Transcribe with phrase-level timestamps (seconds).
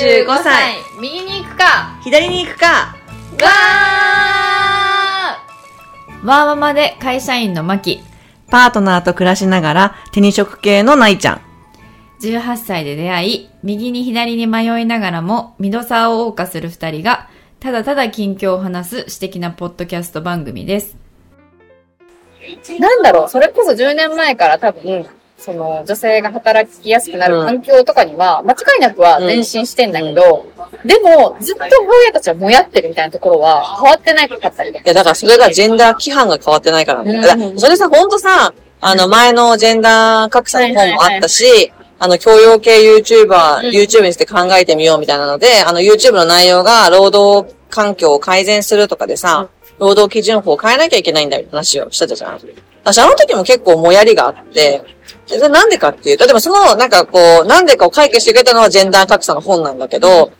[0.00, 0.76] 35歳。
[0.98, 8.00] 右に行くか左に行くかわーワーママで会社員のマキ。
[8.48, 11.40] パートナーと暮らしながら手に職系のないちゃん。
[12.22, 17.28] 18歳で出会い、右に左に迷いながらも、ミドサーを謳歌する二人が、
[17.60, 20.96] ただただ近況を話す私的なポッドキャスト番組です。
[22.78, 25.06] なんだろう、それこそ10年前から多分、
[25.40, 30.46] その女性が働きやすくなる環境とかには、間違いなくは前進してんだけど、
[30.84, 37.02] でも、ずっと親たちはもやってるみたいなところは変わってないかったりいや、だからそれがジェンダー規範が変わってないから。
[37.02, 37.12] ね。
[37.12, 37.22] うん。
[37.22, 52.40] だからそれさ、ほんとさ、あの、前のジェンダー格差の本もあったし、あの、教養系 YouTuber、YouTube にして考えてみようみたいなので、あの、YouTube の内容が労働環境を改善するとかでさ、労働基準法を変えなきゃいけないんだよ話をしてたじゃん。
[52.82, 54.82] 私、あの時も結構もやりがあって、
[55.28, 60.32] でなんでかっていうと、でもその、なんかこう、なんでかを解決してくれたのはジェンダー格差の本なんだけど、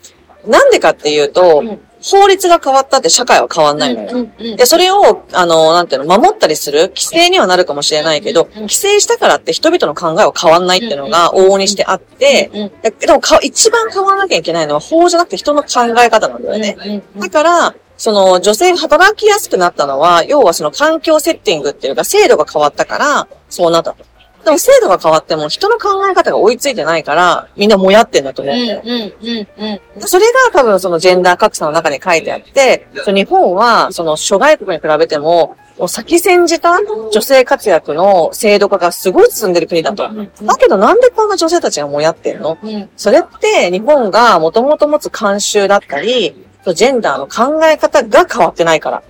[0.46, 1.62] なんでかっていうと、
[2.02, 4.26] 法律が変わったって社会は変わんないのよ。
[4.56, 12.50] で、それを、あの、なんていうの、守ったりする規制にはなるかもしれないけど、規制したからって人々の考えは変わんないっていうのが往々にしてあって、
[13.00, 17.02] でもか一番変わらなきゃいけないのは法じゃなくて人の考え方なんだよね。
[17.16, 24.09] だから、その女性が働きやすくなったのは、要はその環境セッティングっていうか制度が変わったから、そうなったと。
[24.44, 28.82] でも制度が変わっても人の考え方が追いついてないから、みんなもやってんだと思うんだよ。
[28.84, 29.48] うんうんうん
[29.98, 40.08] うんそれが多分そのジェンダー格差の中に書いてあって、日本はその諸外国に比べても、もう先先じた女性活躍の制度化がすごい進んでる国だと。
[40.42, 42.58] だけどなんでこんな女性たちがもやってんの？
[42.62, 46.34] うんそれって日本がもともと持つ慣習だったり、
[46.74, 49.02] ジェンダーの考え方が変わってないから。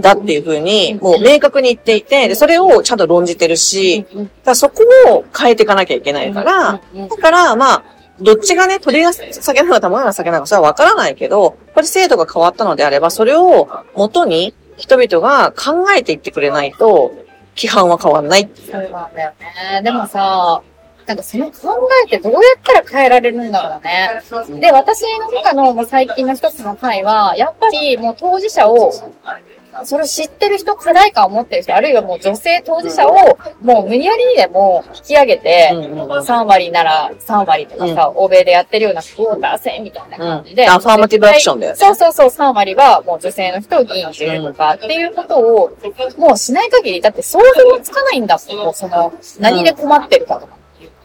[0.00, 4.04] だっていうふうに、もう明確に言っていて、でそれをちゃんと論じてるし、
[4.44, 7.82] だそこを変えていかなきゃいけないから、だから、まあ、
[8.20, 17.12] どっちがね、鳥が酒なのか卵が酒なのか、それはわからないけど、これ制度が変わったのであれば、それを元に人々が考えていってくれないと、
[17.56, 18.48] 規範は変わんない。
[18.70, 19.82] そうなんだよね。
[19.82, 20.62] でもさ、
[21.08, 24.60] なんかその考えってどうやったら変えられるんだろうね。
[24.60, 28.92] で、私の中のもう最近の一つの回は、やっぱりもう当事者を、
[29.84, 36.10] それを知ってる人、課題感を持ってる人、あるいはもう女性当事者を、もう無理やりにでも引き上げて、うんうんうん。
[36.10, 40.70] 3割なら3割とかさ、欧米でやってるようなクォーター制みたいな感じで、うん。
[40.70, 45.70] アファーマティブアクションだよねそうそうそう、3割はもう女性の人を議員に入れるとか、っていうことを、
[46.18, 50.58] もうしない限り、だって想像もつかないんだもん、その、何で困ってるかとか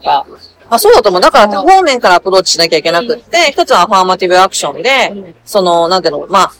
[0.04, 0.26] か。
[0.70, 1.20] あ、そうだと思う。
[1.20, 6.52] だから多方面からアプローチしなきゃいけなくって、一つはアファーマティブアクションで、その、なんていうの、まあ、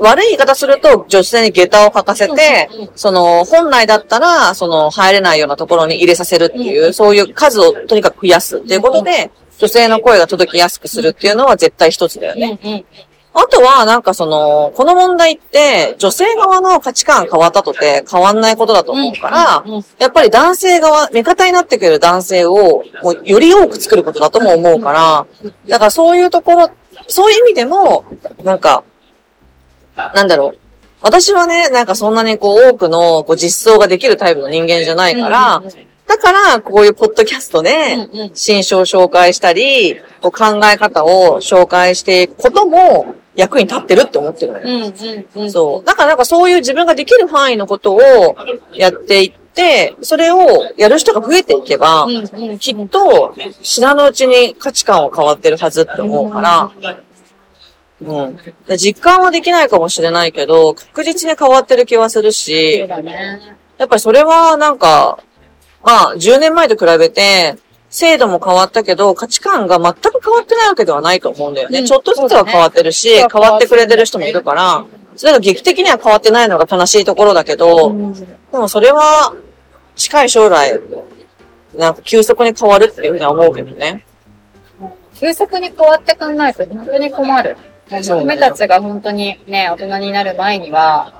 [0.00, 12.84] 悪い言い方すると、女性に下駄を履かせてその、本来だったら、その、入れないようなところに入れさせるっていうう、そういう数をとにかく増やすっていうことで、女性の声が届きやすくするっていうのは絶対一つだよね。
[13.32, 19.64] あとは、なんかその、この問題って、女性側の価値観変わったとて変わんないことだと思うから
[19.98, 25.26] やっぱり男性側、味方になってくれる男性を、もうより多く作ることだとも思うから、
[25.68, 26.70] だからそういうところ、
[27.06, 28.04] そういう意味でも、
[28.42, 28.82] なんか、
[30.14, 30.58] なんだろう。
[31.02, 35.62] 私はね、なんかそんなにこう多くのこう実装ができるタイプの人間じゃないから、
[36.06, 37.96] だから、こういうポッドキャストで
[38.34, 40.32] 新書を紹介したり、考
[40.64, 44.64] え方を紹介していくことも役に立ってるって思ってるのよ。
[44.66, 45.50] うんうんうん。
[45.50, 45.84] そう。
[45.84, 48.00] だからなんかそういう自分ができる範囲のことを
[48.74, 50.38] やっていって、それを
[50.76, 56.70] やる人が増えていけば、うんうんきっと知らぬうちに価値観は変わってるはずって思うから、
[58.02, 58.36] うん。
[58.66, 62.78] で実感はできないかもしれないけど、確実に変わってる気はするそし。
[62.78, 65.18] やっぱりそれはなんか、
[65.82, 67.56] まあ、10年前と比べて、
[67.90, 71.80] 制度も変わったけど、価値観が全く変わってないわけではないと思うんだよね。
[71.80, 74.84] うんちょっとずつは変わってるし、ね変わってくれてる人もいるから、
[75.16, 77.92] それが劇的には変わってないのが悲しいところだけど、
[78.52, 79.34] でもそれは、
[79.96, 80.80] 近い将来、
[81.76, 84.06] なんか急速に変わるっていうふうには思うけどね。
[85.18, 87.56] 急速に変わってかないと本当に困る。
[87.90, 91.19] 娘たちが本当にね、大人になる前には、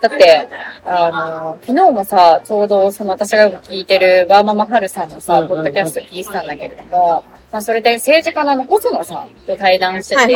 [0.00, 0.48] だって、
[0.84, 10.34] あの、昨日もさ、ちょうどその私が聞いてるバーママハルさんのさ、ポッドキャスト聞いてたんだけれども、まあそれで政治家のあの細野さんと対談してて、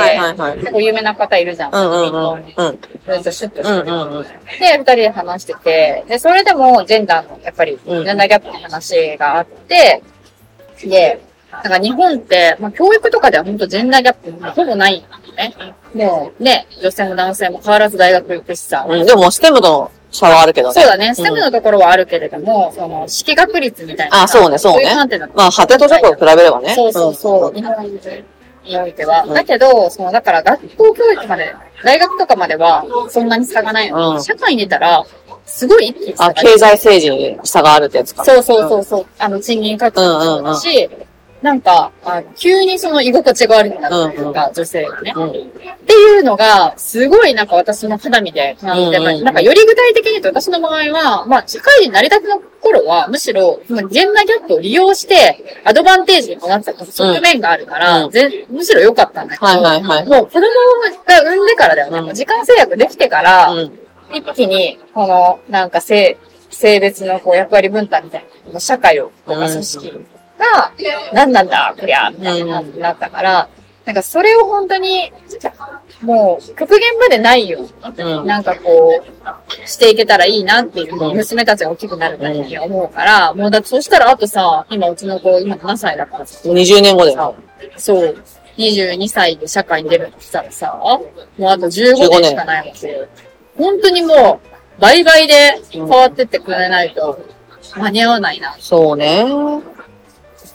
[0.61, 1.75] 結構有名な方いるじゃん。
[1.75, 2.69] うんうんうん。
[2.69, 2.79] うん。
[3.05, 4.23] それとシュッとうしてうんうん。
[4.23, 4.29] で、
[4.79, 10.03] 二人で話してて、で、それでもジェンダーの、やっぱり、ジうんェンダーギャップの話があって、
[10.85, 11.21] で、
[11.51, 15.05] なんか日本って、まあ教育とかでは本当ジェンダーギャップほぼない
[15.39, 15.55] ね。
[15.95, 18.85] もうね、女性も男性も変わらず大学行くしさ。
[18.89, 20.75] うん、でも、ステムとの差はあるけどね。
[20.75, 24.23] そうだね、ステムのところはあるけれども、その、式学率みたいなさ。
[24.25, 26.75] あそうねそうねいう観点だとまあ、果てとところ比べればね。
[26.75, 27.53] そうそうそう。
[27.53, 27.85] ん日本
[28.65, 29.27] においては。
[29.27, 31.55] だけど、その、だから学校教育まで、
[31.85, 35.05] 大学とかまではそんなに差がないのに、うん社会に出たら、
[35.47, 38.25] すごい一気に差あ、が出る経済政治に差があるってやつか。
[38.25, 39.07] そうそうそうそう。
[39.19, 40.91] あの、賃金格差もそうだし、
[41.41, 45.13] なんか、あ急にその居心地が悪くなったというか、女性がね。
[45.15, 45.31] うん。
[45.31, 45.33] っ
[45.87, 60.07] ていうのが、すごいなんか私の肌身で感じて、うんうんうんなんかより具体的に言うと私の場合は、まあ、社会人になりたての頃は、むしろ、ジェンダーギャップを利用して、アドバンテージになった側面があるから、うんぜむしろ良かったんだけど、はいはいはい。
[60.07, 60.43] もう子供
[61.07, 61.99] が産んでからだよね。
[61.99, 63.79] うんもう時間制約できてから、うん。
[64.13, 66.17] 一気に、この、なんか性、
[66.51, 70.07] 性別のこう役割分担みたいな、社会を、とか組織
[70.39, 70.73] が、
[71.13, 73.49] 何なんだ、こりゃ、みたいななったから、
[73.85, 75.11] なんかそれを本当に、
[76.03, 87.35] もう、極限までないようんなんかこう、していけたらいいなっていう、娘たちが大きくなるために思うから、もうだってそしたらあとさ、今うちの子、今7歳だからさ、20年後だよ。
[87.79, 88.17] そう。
[88.59, 90.79] 22歳で社会に出るとしたらさ、
[91.39, 93.07] もうあと15年しかないわけよ。
[93.57, 97.19] 本当にもう、倍々で変わってってくれないと、
[97.77, 98.55] 間に合わないな。
[98.59, 99.25] そうね。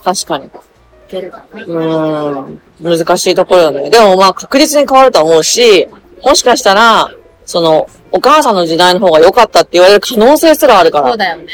[0.04, 0.46] 確かに。
[0.46, 0.50] い
[1.10, 2.62] けるかなうーん。
[2.98, 3.90] 難しいところよね。
[3.90, 5.88] でもまあ確実に変わると思うし、
[6.24, 7.12] もしかしたら、
[7.46, 11.10] その、お母さんの時代の方が良かったって言われる可能性すらあるから。
[11.10, 11.48] そうだよね。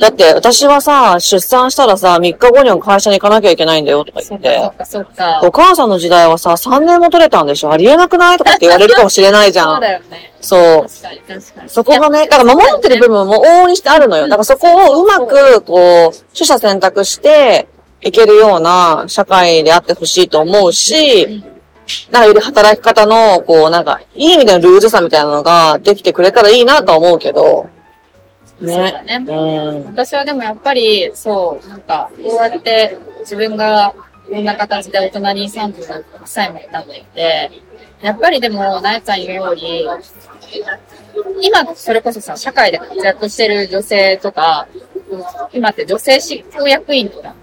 [0.00, 5.62] だって私はさ、出産したらさ、3日後には会社に行かなきゃいけないんだよとかそ言っ、っかそってかそおっか。
[5.62, 9.92] 母さんの時代はさ、3年も取れたんでしょありえなくないとかって言われるかもしれないじゃそうんだ。
[9.92, 10.32] よね。
[10.40, 10.86] そう。
[10.88, 11.68] 確かに確かに。
[11.70, 14.24] そこがね、だから守ってる部分も往々にしてあるのよ。
[14.24, 14.66] だからそこ
[14.98, 17.68] をうまく、こう、取捨選択して
[18.02, 21.42] いけるような社会であってほしいと思うし、
[22.10, 27.68] なんかより働き方の、こう、なんか、いい意味でのルーズさみたいなのができてくれたらいいなとは思うけど、
[28.60, 29.18] そうだね。
[29.20, 29.32] ね。
[29.32, 29.84] うん。
[29.86, 33.94] 私はでもやっぱり、そう、なんか、こうやって自分が
[34.28, 37.50] こんな形で大人に36歳までなっていて、
[38.02, 39.86] やっぱりでも、なやちゃん言うように、
[41.42, 44.68] 今、それこそさ、社会で活躍してる女性とか、
[45.52, 47.34] 今って女性執行役員とか、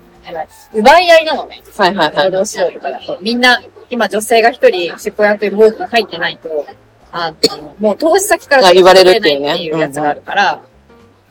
[0.74, 1.62] 奪い合いなのね。
[1.78, 2.26] はいはいはい。
[2.26, 3.18] 労働市場とかだと。
[3.22, 6.66] みんな、今女性が一人執行役員ボートに入ってないと、
[7.12, 10.62] あの、もう投資先からあ言われるっていうやつがあるから、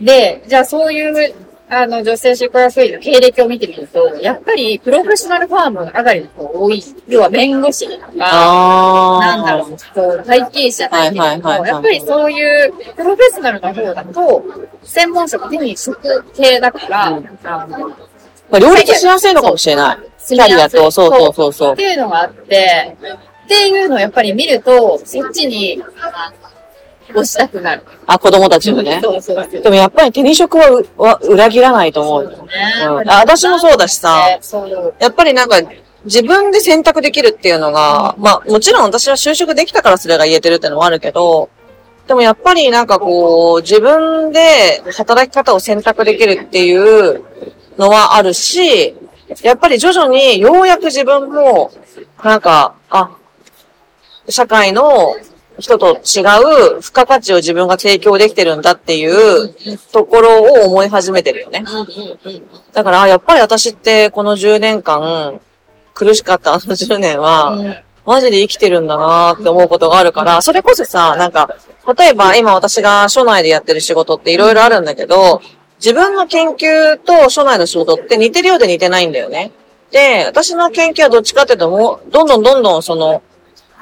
[0.00, 1.34] で、じゃあそういう、
[1.68, 6.82] あの、女性執行役員の経歴を見てみると、やっぱりプロフェッショナルファーム上がりの方が多い。
[7.08, 8.08] 要は弁護士とか。
[8.16, 14.44] なんだろう、そう会計士じゃないけどはいはいはいはいやっぱりそういうプロフェッショナルの方だと、
[14.84, 17.90] 専門職手に職系だから、あの、
[18.50, 19.98] まあ、両立しやすいのかもしれない。
[20.26, 21.76] キャリアと、そうそうそうそうっ。
[21.76, 22.96] ていうのがあって、
[23.44, 25.80] っていうのをやっぱり見ると、そっちに
[27.10, 27.82] 押したくなる。
[28.06, 28.98] あ、子供たちもね。
[29.02, 29.62] そうそうそう。
[29.62, 32.30] でもやっぱり手に職はうは裏切らないと思うよ。
[32.30, 32.36] ね
[32.86, 34.38] うんあ私もそうだしさ。
[34.98, 35.60] やっぱりなんか、
[36.04, 41.48] 自分で選択できるっていうのが、まあもちろん私は就職できたからそれが言えてるっていうのもあるけど、
[42.06, 47.22] でもやっぱりなんかこう、自分で働き方を選択できるっていう
[47.78, 48.94] のはあるし、
[49.42, 51.70] やっぱり徐々にようやく自分も、
[52.22, 53.16] なんか、あ、
[54.28, 55.16] 社会の
[55.58, 56.20] 人と違
[56.76, 59.54] う付加価値を自分が提供できてるんだっていう
[59.92, 61.64] ところを思い始めてるよね。
[62.72, 65.40] だから、やっぱり私ってこの10年間、
[65.94, 71.56] 苦しかったあの10年は、マジで生きてるんだなーって思うことがあるから、それこそさ、なんか、
[71.98, 75.40] 例えば今私が署内でやってる仕事っていろいろあるんだけど、
[75.78, 79.52] 自分の研究と署内の仕事って似てるようで似てないんだよね。
[79.90, 83.22] で、私の研究はどっちかっていうともう、どんどんどんどんその、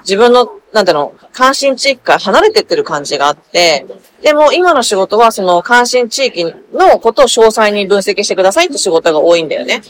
[0.03, 3.87] 自分の、なんていうの、関心地域から離れてってる感じがあって、
[4.23, 9.83] でも今の仕事はその関心地域のことを詳細に分析してくださいって仕事が多いんだよね。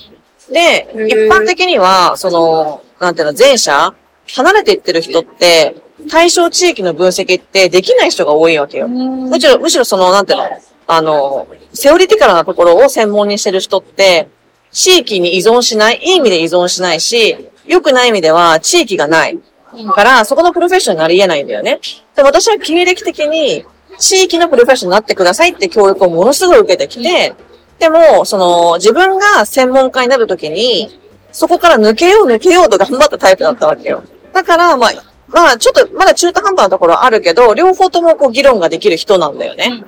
[0.51, 3.95] で、ー一般的には、その、なんていうの、前者、
[4.35, 5.77] 離れていってる人って、
[6.11, 8.89] 対象地域の分析ってできない人が多いわけよ。
[8.89, 10.49] むしろ、むしろその、なんていうの、
[10.87, 14.29] あの、セオリティカルなところを専門にしてる人って、
[14.71, 19.39] 地域に依存しない、いい意味で依存しないし、良くない意味では地域がない。
[19.95, 21.81] から、そこのプロフェッショナルになり得ないんだよね。
[22.15, 23.65] で、私は経歴的に、
[23.99, 27.35] 地域のプロフェッショナルになってくださいって教育をものすごい受けてきて、
[27.79, 31.01] でも、その、自分が専門家になるときに、
[31.33, 34.05] そこから抜けよう抜けようと頑張ったタイプだったわけよ。
[34.33, 34.91] だから、まあ、
[35.29, 39.83] まあ、ちょっと、まだ中途半端なところあるけど、両方ともこう議論ができる人なんだよね。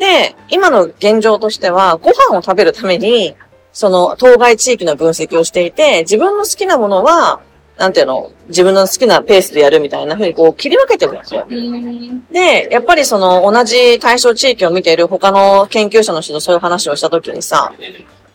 [0.00, 3.36] で、今の現状としては、ご飯を食べるために、
[3.72, 7.40] その、当該地域の分析をしていて、自分の好きなものは、
[7.76, 11.46] なんていうの、自分の好きなペースでやるみたいな風にこう切り分けてるんですよ。
[12.32, 17.74] で、やっぱりその同じ対象地域を見ている他の研究者の人とそういう話をしたときにさ、あ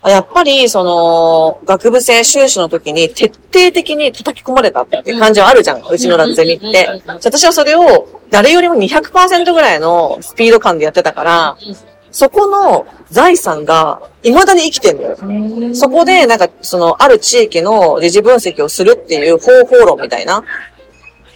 [0.09, 7.01] やっぱり、その、学部生修士の時に徹底的に叩き込まれたっていう感じはあるじゃん、うちのゼミって。
[7.23, 11.57] 私はそれを誰よりも200%ぐらいのスピード感でやってたから、
[12.11, 15.75] そこの財産が未だに生きてるのよ。
[15.75, 20.43] そこで、なんか、その、ある地域の理事分析をするっていう方法論みたいな、っ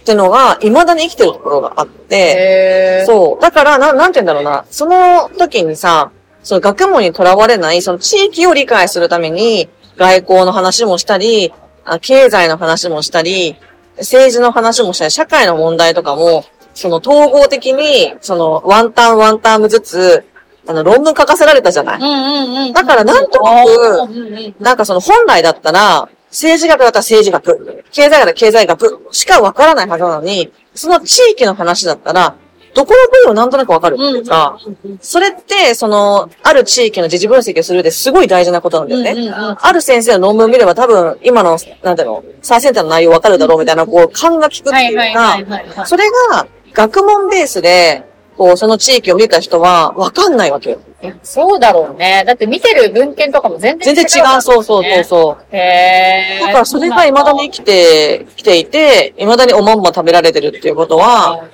[0.04, 3.42] てのが、未だに生きてるところがあって、そう。
[3.42, 4.64] だから、ななんて言うんだろうな。
[4.70, 6.10] その時にさ、
[6.42, 11.52] その学問にとらわれない、その地域を理解するために、外交の話もしたり、
[11.84, 13.56] あ経済の話もしたり、
[13.98, 16.44] 政治の話もしたり、社会の問題とかも、
[16.74, 20.24] その統合的に、そのワンターンワンタームずつ、
[20.66, 22.00] あの、論文書かせられたじゃない。
[22.00, 22.72] うんうんうん。
[22.72, 32.36] だからなんとなくなんかその本来だったら、政治学だったら政治学、経済学だったら経済学しかわからないはずなのに、その地域の話だったら、
[32.74, 34.58] どこの部分をなんとなくわかるっていうか、
[35.00, 39.30] それって、その、ある地域の時事分析をするですごい大事なことなんだよね。
[39.60, 45.14] ある先生の論文を見れば多分、今の、なんていうの、最先端の内容わかるだろうみたいな、こう、勘が利くってはいうはい
[45.74, 45.86] か。
[45.86, 48.04] それが、学問ベースで、
[48.36, 50.78] こう、その地域を見た人は、わかんないわけよ。
[51.22, 52.24] そうだろうね。
[52.26, 55.44] だって見てる文献とかも全然全然違う、そうそうそうそう。
[55.50, 61.44] へーだからそれが未だに生きてきていて、未だにおまんま食べられてるっていうことは、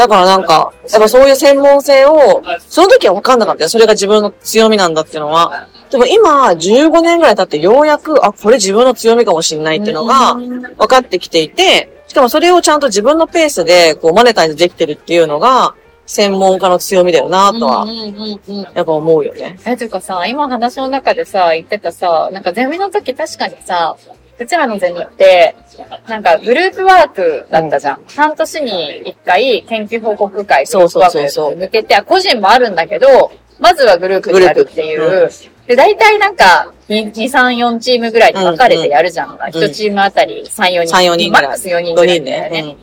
[0.00, 3.68] だからなんか、やっぱそういう専門性を、その時は分かんなかったよ。
[3.68, 5.68] それが自分の強みなんだっていうのは。
[5.90, 15.74] でも今、15年ぐらい経ってようやく、あ、これ自分の強みかもしれないっていうのが分かってきていて、しかもそれをちゃんと自分のペースで、こう、マネタイズできてるっていうのが、
[16.06, 17.86] 専門家の強みだよな、とは。
[18.74, 19.58] やっぱ思うよね。
[19.66, 23.96] え、というかさ、今話の中でさ、言ってたさ、なんかゼミの時確かにさ、
[24.40, 25.54] うちらのゼミって、
[26.08, 28.00] なんかグループワークだったじゃん。
[28.16, 35.30] 半年に一回研究報告会そうそうそうそう向けて、あ個人もあるんだけど、まずはグループでやるっていう。
[35.66, 39.38] で、大体なんか、2、2 3、4チームぐらいに分かれてやるじゃん。
[39.50, 40.96] 一1チームあたり3、4人。
[40.96, 42.50] 3 4人マックス4人ぐ5らい人ね。
[42.50, 42.58] うん。
[42.70, 42.76] い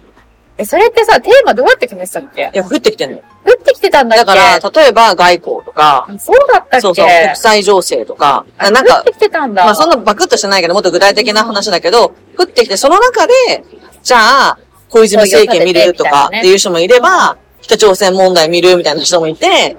[0.59, 2.51] え、それってさ、テーマどうやって決めてたっけ？
[2.53, 3.21] や、降ってきてんの
[3.67, 4.25] ってきてたんだっけ？
[4.25, 6.81] だから、例えば外交とか、そうだったっけ？
[6.81, 9.65] そうそう、国際情勢とか、なんか降って、きてたんだ。
[9.65, 13.33] まあそんなバクッとしてないけど、もっと具体的な話だけど、降ってきて、その中で、
[14.01, 14.59] じゃあ、
[14.89, 19.75] 小泉政権見るとかっていう人もいれば、北朝鮮問題見るみたいな人もいて、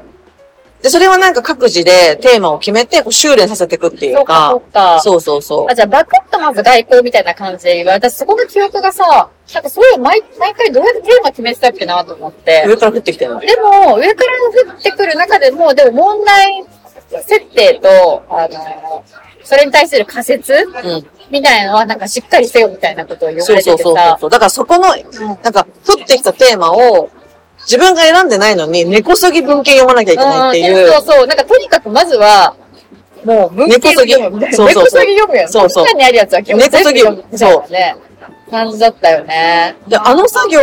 [0.82, 5.00] で、それはなんか各自でテーマを決めて、こう修練させていくっていそううか、そかう、か。
[5.00, 5.74] そうそうそうあ、。
[5.74, 8.10] じゃあ、バクッとまず外交みたいな感じで言われた。
[8.10, 12.64] そこの記憶がさ、なんかそういう毎、毎回どうやってテーマ決めてたっけなと思って。
[12.66, 13.40] 上から降ってきてるの。
[13.40, 16.64] でも、上から降ってくる中でも、でも問題
[17.26, 19.04] 設定と、あの、
[19.42, 21.06] それに対する仮説うん。
[21.30, 24.30] みたいなのは、なんかしっかりせよみたいなことを言わそうれててさそうそうそう。。
[24.30, 24.84] だからそこの、
[25.42, 27.10] なんか、降ってきたテーマを、
[27.68, 30.86] 自分が選んでないのに、根こそぎ文献読まなきゃいけないっていう。
[30.86, 31.26] うんそうそう。
[31.26, 32.54] なんかとにかくまずは、
[33.24, 34.38] もう文献読む。
[34.38, 35.48] 根こそぎそうそうそう根こそぎ読むよ。
[35.48, 37.96] そうそう中にあるやつは基本根こそぎ読むみたいなね。
[38.50, 39.76] 感じだったよね。
[39.86, 40.60] で、あの作業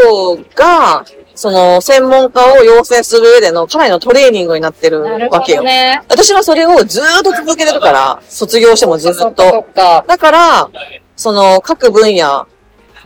[0.56, 5.58] が、その、専門家を養成する上でのかなりのトレーニングになってるわけよ。
[5.60, 6.02] どね。
[6.10, 9.66] 私はそれをずーっと続けてるから、卒業してもずっと。
[9.76, 10.70] だから、
[11.16, 12.48] その、各分野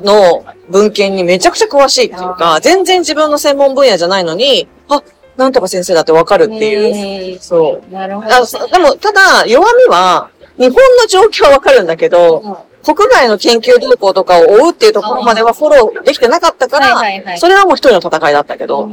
[0.01, 5.03] の文献にめちゃくちゃ詳しいっていうか、全然自分の専門分野じゃないのに、あ、
[5.38, 7.36] なんとか先生だってわかるっていう。
[7.38, 7.89] うそう。
[7.89, 7.94] ん。
[7.94, 8.68] なるほど。
[8.68, 18.89] でも、ただ、弱みは、日本の状況はわかるんだけど、国外の研究動向とかを追うっていうところまではフォローできてなかったから、それはもう一人の戦いだったけど、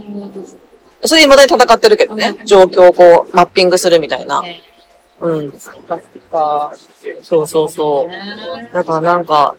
[1.05, 4.43] それ未だに戦ってるけどね、状況をこう、マッピングするみたいな。
[5.21, 5.53] うん。
[7.23, 8.75] そうそうそう。
[8.75, 9.57] だからなんか、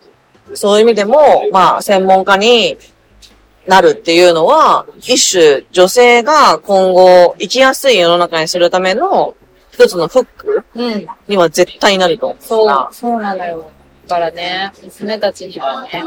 [0.53, 2.77] そういう意味でも、まあ、専門家に
[3.67, 9.35] なるっていうのは、一種、女性が今後生きやすい世の中にするための、
[9.71, 11.07] 一つのフックうん。
[11.27, 12.37] には絶対なると思う。
[12.39, 13.69] そう、そうなのよ。
[14.07, 16.03] だからね、娘たちにはね、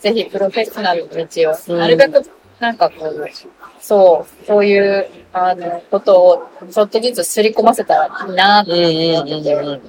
[0.00, 2.30] ぜひプロフェッショナルの道を、うんなるべく、
[2.60, 3.28] なんかこう、
[3.80, 9.80] そう、そういう、あの、ことを、ちょっとずつすり込ませたらいいなってうんうんうんうん。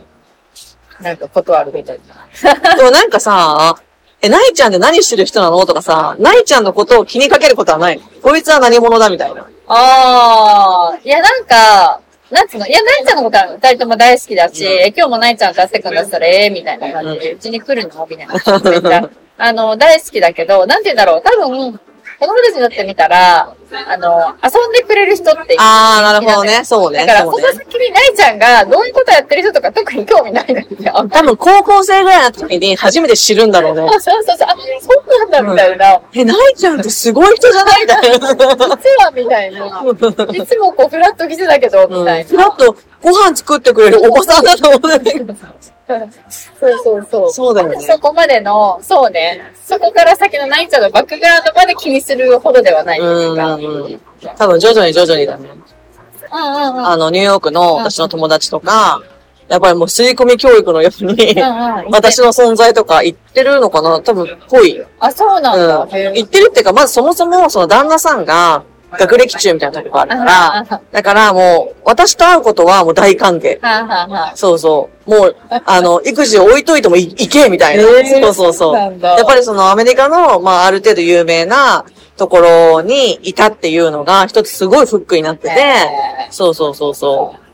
[1.03, 2.15] なんか断るみたいな。
[2.75, 3.75] でもなんかさ、
[4.22, 5.66] え、ないちゃんって何してる人なの？
[5.66, 8.04] とかさ、ないちゃんのことを気にかけることはないの？
[8.22, 9.48] こいつは何者だみたいな。
[9.68, 18.08] ああ、いやなんか、なんつうの、いや、ないちゃんのことは二人とも大好きだし、え今日もないちゃんと会ってくんだったらええみたいな感じで、うちに来るの？
[18.10, 19.10] みたいな。
[19.42, 21.80] あの、大好きだけど、なんて言うんだろう、多分、
[22.20, 23.56] 子供たちにとってみたら、
[23.88, 26.66] あの、遊んでくれる人ってあー、なるほどね。
[26.66, 27.06] そうね。
[27.06, 27.48] だから、そうね。
[27.48, 31.07] その先にないちゃんが、どういうことやってる人とか特に興味ないのよ。
[31.12, 33.81] 多分高校生ぐらいの時に初めて知るんだろうね。
[33.83, 36.01] あ、 そうそうそう、あ、そうなんだ、みたいな。
[36.13, 38.27] え、ないちゃんってすごい人じゃないみたいな。
[38.27, 39.67] 実は、みたいな。
[40.33, 45.33] いつもこう、フラッと来てたけど、みたいふらっとご飯作ってくれるおばさんだと思うんだけど。
[45.33, 45.39] な。
[46.59, 47.31] そうそうそう。
[47.31, 49.51] そうだよねそこまでの、そうね。
[49.65, 53.53] そこから先のないちゃんのバックグラウンドまで気にするほどではないっていうか。
[53.55, 54.01] うんうんうん。
[54.38, 55.50] 多分徐々に徐々にだね。
[56.31, 56.88] うん。
[56.88, 59.01] あの、ニューヨークの私の友達とか、
[59.48, 61.36] やっぱりもう吸い込み教育のように、
[61.91, 64.00] 私の存在とか言ってるのかな？
[64.01, 64.79] 多分、ぽい。
[65.00, 65.77] あ、そうなんだ。
[65.81, 65.89] うん。
[66.13, 73.59] 言ってるっていうか、まずそもそも、その旦那さんが、学歴中みたいなとこがあるから、だからもう、私と会うことはもう大歓迎。
[74.36, 75.09] そうそう。
[75.09, 77.83] もう、 あの、育児を置いといてもいいけ、みたいな。
[77.83, 78.75] そうそうそう。
[79.17, 81.86] やっぱりそのアメリカの、まあある程度有名な
[82.20, 87.50] ところにいたっていうのが、一つすごいフックになっててへ、そうそうそうそう。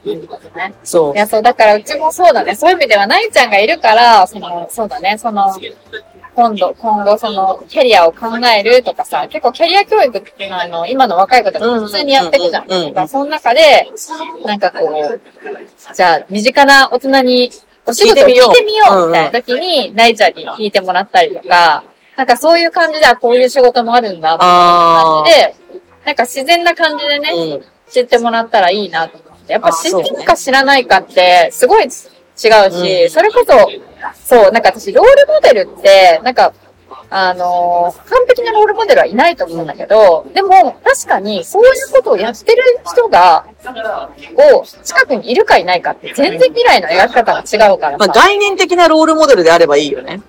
[0.58, 1.18] ねそうい。
[1.18, 2.56] や、そう、だからうちもそうだね。
[2.56, 5.56] そういう意味では、ないちゃんがいるから、その、そうだね、その、
[6.36, 12.66] 今度、今後、その、キャリアを考えるとかさ、結構キャリア教育っていうのは、あの、今の若い方が普通にやってるじゃん。
[12.68, 13.90] うんうんその中で、
[14.46, 15.22] なんかこう、
[15.94, 17.52] じゃあ、身近な大人に
[17.86, 21.84] お仕事を聞いてみようみたいな時に、ないちゃんに聞いてもらったりとか、
[22.18, 25.56] なんかそういう感じで、あこういう仕事もあるんだ、みたいなあ感じで、
[26.06, 27.56] なんか自然な感じでね、ー。
[27.56, 27.64] うん。
[27.90, 29.54] 知ってもらったらいいなと思って。
[29.54, 32.04] やっぱ知ってるか知らないかって、すごい違うし、
[32.38, 33.70] うんそれこそ、
[34.24, 36.54] そう、なんか私、ロールモデルって、なんか、
[37.10, 43.46] あのー完璧なロールモデルはいないと思うんだけど、でも、確かに、そういうことをやってる人が、
[44.54, 48.14] を、近くにいるかいないかって、全然未来の描き方が違うからまあさ。
[48.22, 50.22] 概念的なロールモデルであればいいよね。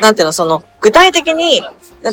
[0.00, 1.62] なんていうの、その、具体的に、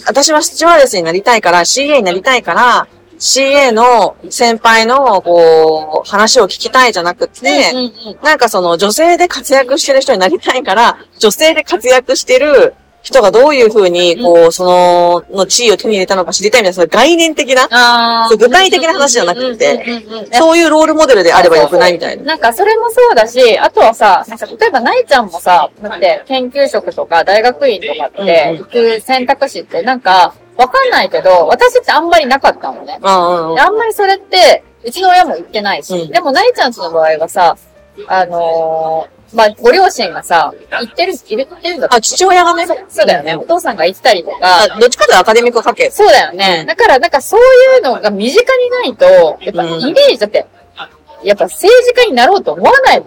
[0.05, 2.87] 私はスチュワーデスになりたいから、CA になりたいから、
[3.19, 7.73] CA の先輩の、こう、話を聞きたいじゃなくて、
[8.23, 22.23] なんかその女性で活躍してる人になりたいから、女性で活躍してる人がどういうふうに、こう、その、の地位を手に入れたのか知りたいみたいな、そういう概念的な、具体的な話じゃなくてそういうロールモデルであればよくないみたいな。
[22.23, 32.99] なんかそれもそうだし、あとはさ、なんか例えばないちゃんもさ、だって研究職とか大学院とかって行く選択肢ってなんかわかんないけど、私ってあんまりなかったのね。
[33.01, 36.11] あんまりそれって、うちの親も言ってないし、うん。
[36.11, 37.55] でもないちゃんちの場合はさ、
[38.07, 42.65] あのーまあ、ご両親がさ、言ってる、言ってるんだあ、父親がね？
[42.87, 43.35] そうだよね。
[43.35, 45.91] お父さんが言ってたりとか、あどっちかというとアカデミック家系。
[45.91, 46.59] そうだよね。
[46.61, 47.39] うんだから、なんかそう
[47.75, 50.47] いうのが身近にないと、やっぱうんイメージだって、
[51.23, 53.03] やっぱ政治家になろうと思わない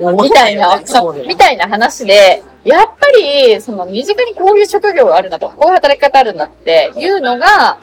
[0.00, 0.22] もんね。
[0.22, 0.80] みたいな、
[1.26, 7.78] みたいな話で、やっぱり、その身近にこういう職業があるんだと、こういう働き方あるんだっていうのが、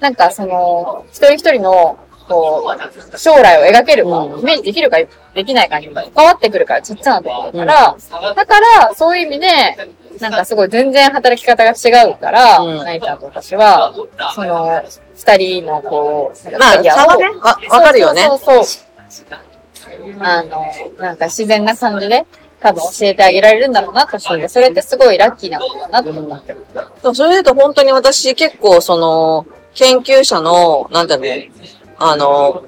[0.00, 2.74] なんかその、一人一人の、こ
[3.14, 4.40] う、将来を描けるか、うん。
[4.40, 4.98] イメージできるか
[5.34, 9.46] できないかに関わってくるから、ちっちゃなところだから、だから、そういう意味で、
[10.20, 12.76] なんかすごい全然働き方が違うから、うん。
[12.78, 13.94] ナイちゃんと私は、
[14.34, 14.82] その、
[15.16, 18.24] 二人のこう、まあ差はねわわかるよね。
[18.24, 19.44] そうそうそう。
[20.20, 20.66] あの、
[20.98, 22.26] なんか自然な感じで、
[22.60, 26.52] 多分教えてあげられるんだろうなと思って、それってすごいラッキーなことだなと思って。
[26.52, 26.64] る。
[27.14, 32.64] それで言うと本当に私結構その、研究者の、なんていうの、あの、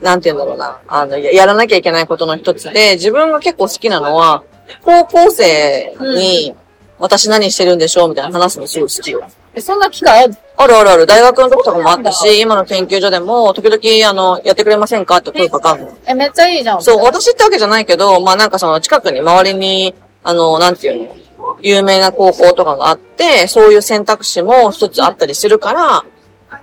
[0.00, 4.42] なんていうんだろうな、あの、ややらなきゃいけないことの一つで、自分が結構好きなのは、
[4.82, 6.54] 高校生に、
[6.98, 9.22] 私何してるんでしょうみたいな話すのすごい好きよ。
[9.52, 10.36] え、そんな機会ある？
[10.56, 15.92] あるあるある、大学の時とかもあったし、今の研究所でも、時々、あの、やってくれませんかって声かかるの。
[16.06, 16.82] え、めっちゃいいじゃん。
[16.82, 26.04] そう、私ってわけじゃないけど、まあなんかその近くに周りに、あの、なんていうの、有名な高校とかがあって、そういう選択肢も一つあったりするから、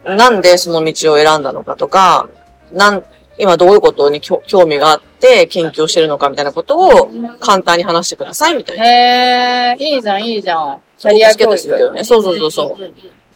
[0.06, 2.30] なんでその道を選んだのかとか、
[2.72, 3.04] なん、
[3.38, 8.86] 今どういうことに興興味があって研究をしてるのかみたいなことを簡単に話してくださいみたいな。
[8.86, 10.82] へえ、いいじゃん、いいじゃん。
[10.98, 12.04] キャリア教好きだよね。
[12.04, 12.94] そうそうそうそう。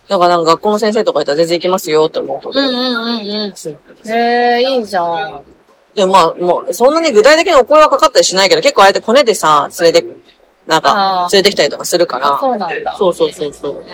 [0.08, 2.52] だからなんか学校の先生とかいたら全然行きますよって思うと。
[2.54, 3.54] うんうんうん
[4.06, 4.12] うん。
[4.12, 5.42] へえ、いいじゃん。
[5.96, 10.08] でもまあ、もう、そんなに具体的にお声はかかったりしないけど、結構あえてコネでさ、連れて、
[10.68, 12.38] なんあかー、連れてきたりとかするから。
[12.40, 12.96] そうなんだ。
[12.98, 13.86] そうそうそうそう。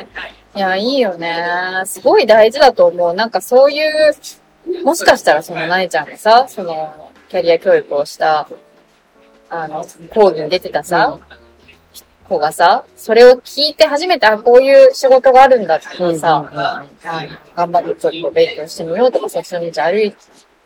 [0.55, 1.83] いや、いいよね。
[1.85, 3.13] すごい大事だと思う。
[3.13, 4.13] なんかそういう、
[4.83, 8.47] もしかしたらそのなえちゃんがさ、その、キャリア教育をした、
[9.49, 11.19] あの、講義に出てたさ、
[12.31, 16.85] 子がさ、それを聞いて初めて、あ、こういう仕事があるんだってさ、あ
[17.55, 20.15] 頑張ってちょっと勉強してみようとか、そっちの道歩い、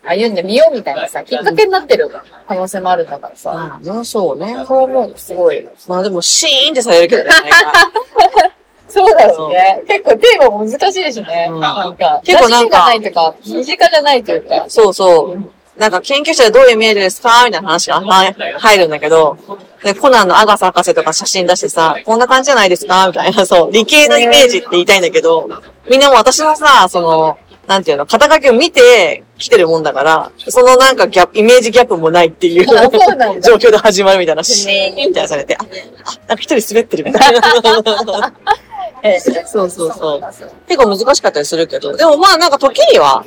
[0.03, 2.09] 歩んでみようみたいなさ、きっかけになってる
[2.47, 4.63] 可能性もあるんだからさ、まあ、そうね。
[4.67, 5.67] そう思うとすごい。
[5.87, 7.29] まあでも、シーンってされるけどね。
[8.95, 9.83] そうだよね。
[9.85, 11.49] 結構テーマ難しいしね。
[11.51, 14.65] うんなんか、結構なんかないとか、身近じゃないというか。
[14.69, 15.51] そうそう。
[15.77, 19.37] なんか研究者でどういうイメージですかみたいな話がは入るんだけど、
[19.83, 25.49] で、コナンのアガサ博士とか写真出してさ、こんな感じじゃないですかみたいな、そう、理系のイメージって言いたいんだけど、
[25.89, 35.65] みんなも私のさ、その、なんていうの、肩書きを見て来てるもんだから、そのなんかギャップ、イメージギャップもないっていう状況で始まるみたいな、シーンみたいなされて、あ、あ
[36.27, 37.41] なんか一人滑ってるみたいな。
[39.05, 40.21] えそうそうそう。
[40.67, 43.23] 結構難しかったりするけど、でもまあなんか時には、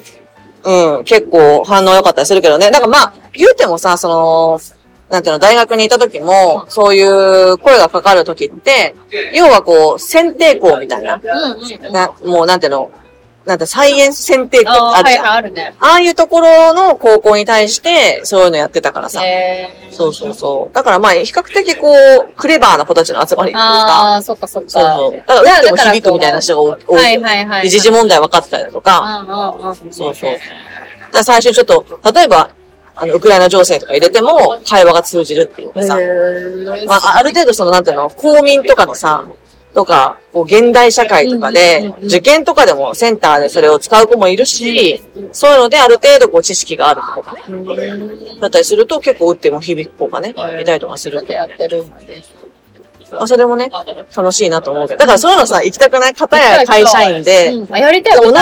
[0.65, 2.71] うん、結構反応良かったりするけどね。
[2.71, 4.61] だからまあ、言うてもさ、その、
[5.09, 8.95] なんていうの、大学にいた時も、そういう声がかかる時って、
[9.33, 11.93] 要はこう、選定校みたいな、うんうん。
[11.93, 12.91] な、もうなんていうの、
[13.49, 15.67] なんてサイエンス選定校ああ、はいはい、あるじゃん。
[15.69, 15.77] あるね。
[15.81, 19.25] ああいうところの高校に対して、そういうのやってたからさ。
[19.25, 20.75] えそうそうそう。
[20.75, 24.69] だからまあ、比較的こう、クレバーな子たちの集まりっていうか、ああ、そっかそっか。
[24.71, 25.13] そうそう。
[25.17, 26.97] だから、打っても響くみたいな人が多い。
[26.97, 27.63] はいはいはい。
[27.63, 29.93] で時事問題分かってたりだとか、うんうんうん。
[29.93, 30.33] そうそう。
[31.11, 32.51] だ最初ちょっと、例えば、
[32.97, 35.97] あの、ウクライナ情勢とか入れても、会話が通じるっていうかさ、
[36.87, 39.25] まあ、ある程度その、なんていうの、公民とかのさ、
[39.75, 45.03] とか、こう、現代社会とかで、受験とかでもセンターでそれを使う子もいるし、
[45.33, 47.93] そういうのである程度こう、知識がある子とかね、
[48.41, 51.35] だったりすると結構打っても響く子がね、いたりとかするんで。
[51.35, 52.23] やってるんで。
[52.38, 52.38] あ、
[53.27, 53.71] それもね、
[54.17, 54.99] 楽しいなと思うけど。
[55.01, 56.15] だからそういうのさ、行きたくない？
[56.15, 58.35] 方や会社員で、うんあやりたい同じ、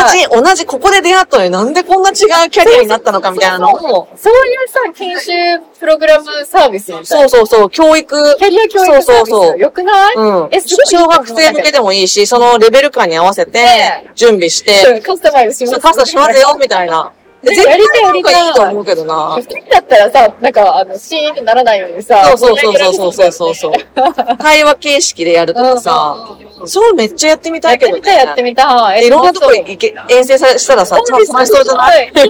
[0.44, 5.32] 同じ、ここで出会ったのになんでこんな違うキャリアになったのかみたいなのも、そういうさ、研修
[5.78, 7.06] プログラムサービスみたいな。
[7.06, 9.06] そうそうそう、教育、キャリア教育サービス。
[9.06, 10.14] そうそうそうよくない？
[10.16, 10.48] うん。
[10.50, 15.80] えすごい小学生向けでもいいし、そのレベル感に合わせてね、準備して、カスタマイズします。
[15.80, 17.12] カスタしますよ、みたいな。
[17.42, 19.42] ね絶対やりたいやりたいいいと思うけどな二。
[19.44, 22.24] 人だったらさ、なんか、あの、シーンってならないようにさ。
[22.24, 23.72] そうそうそうそうそうそう。
[24.38, 26.16] 会話形式でやるとかさ、
[26.64, 28.50] そうめっちゃやってみたいけどやってみたい、やってね。
[28.50, 29.06] みたい。
[29.06, 32.10] いろんなとこ行け、遠征さしたらさ、ちゃんと楽しそうじゃない？
[32.14, 32.22] ね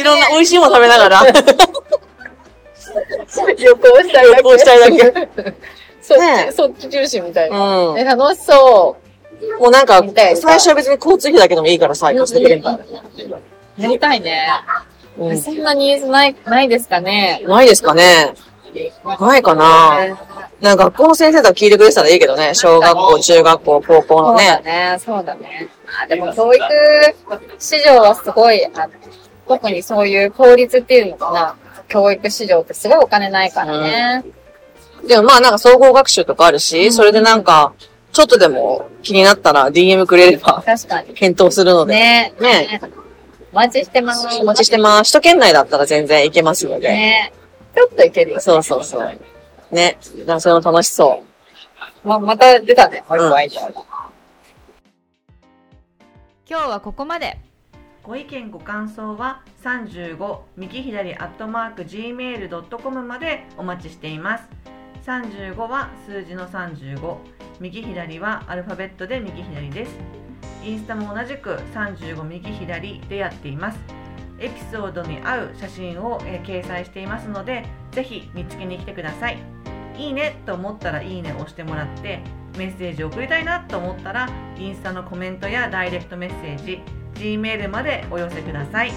[0.00, 1.22] いろんな美味しいもの食べながら。
[3.58, 4.36] 旅行したいだけ。
[4.36, 5.54] 旅行したいだけ。
[6.00, 7.58] そっねち、そっち重視みたいな。
[7.88, 7.98] うん。
[7.98, 8.96] え、楽しそ
[9.58, 12.78] もうなんか、最初は別に交通費だけでもいいからさ、行かせてくれんから。
[13.78, 13.82] う。
[13.82, 14.48] やりたいね。
[15.18, 17.42] うんそんなニーズない、ないですかね。
[17.46, 18.34] ないですかね
[19.20, 20.18] ないかな
[20.60, 22.54] なんか学校の先生とか聞いてくれてたらいいけどね。
[22.54, 24.62] 小学校、中学校、高校のそうだね。
[24.64, 25.68] ね、そうだね。
[26.02, 26.64] あでも教育
[27.58, 28.88] 市場はすごい、あ
[29.46, 31.56] 特にそういう公立っていうのかな。
[31.86, 34.24] 教育市場ってすごいお金ないからね。
[35.06, 37.74] でもまあなんか総合学習とかあるし、それでなんか、
[38.12, 41.14] ちょっとでも気になったら DM くれれば確かに。
[41.14, 41.94] 検討するので。
[41.94, 42.80] ねね
[43.54, 44.26] お待ちしてます。
[44.40, 45.12] お待ちしてます。
[45.12, 46.88] 首都圏内だったら全然行けますので。
[46.88, 47.32] ね
[47.72, 48.40] ちょっといけるよ。
[48.40, 49.18] そうそうそう。
[49.70, 49.96] ね。
[50.18, 51.22] だからそれも楽しそ
[52.04, 52.08] う。
[52.08, 53.04] ま、また出たね。
[53.08, 53.70] もう一個アイデアが
[56.50, 57.38] 今日はここまで。
[58.02, 64.44] ご意見ご感想は35右左アットマーク gmail.com までお待ちしています
[65.06, 67.16] 35は数字の35
[67.60, 70.23] 右左はアルファベットで右左です
[70.64, 73.78] インスタも同じく35右左でやっています。
[74.38, 79.38] エピソードに合う写真を、えー掲載していますのでぜひ見つけに来てください。
[79.96, 82.20] いいねと思ったらいいねを押してもらって
[82.58, 86.82] メッセージを送りたいなと思ったらインスタのコメントやダイレクトメッセージ
[87.14, 88.92] G メールまでお寄せください。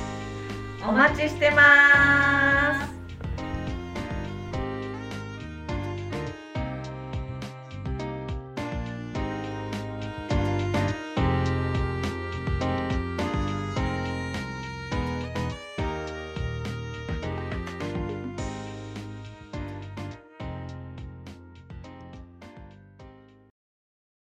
[0.88, 2.97] お待ちしてます。